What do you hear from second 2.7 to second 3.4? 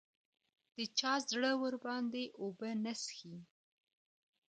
نه څښي